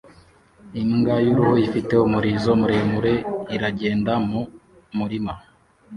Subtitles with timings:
[0.81, 3.13] Imbwa y'uruhu ifite umurizo muremure
[3.55, 4.41] iragenda mu
[4.97, 5.33] murima